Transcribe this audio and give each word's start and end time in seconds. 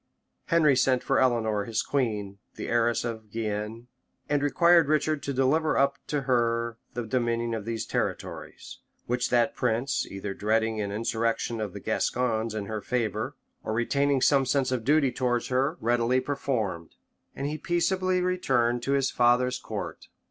Henry 0.45 0.75
sent 0.75 1.03
for 1.03 1.19
Eleanor, 1.19 1.65
his 1.65 1.83
queen, 1.83 2.39
the 2.55 2.67
heiress 2.69 3.05
of 3.05 3.29
Guienne, 3.29 3.85
and 4.27 4.41
required 4.41 4.87
Richard 4.87 5.21
to 5.21 5.31
deliver 5.31 5.77
up 5.77 5.99
to 6.07 6.21
her 6.21 6.79
the 6.95 7.05
dominion 7.05 7.53
of 7.53 7.65
these 7.65 7.85
territories; 7.85 8.79
which 9.05 9.29
that 9.29 9.55
prince, 9.55 10.07
either 10.07 10.33
dreading 10.33 10.81
an 10.81 10.91
insurrection 10.91 11.61
of 11.61 11.73
the 11.73 11.79
Gascons 11.79 12.55
in 12.55 12.65
her 12.65 12.81
favor, 12.81 13.35
or 13.63 13.73
retaining 13.73 14.21
some 14.23 14.47
sense 14.47 14.71
of 14.71 14.83
duty 14.83 15.11
towards 15.11 15.49
her, 15.49 15.77
readily 15.79 16.19
performed; 16.19 16.95
and 17.35 17.45
he 17.45 17.59
peaceably 17.59 18.21
returned 18.21 18.81
to 18.81 18.93
his 18.93 19.11
father's 19.11 19.59
court. 19.59 20.07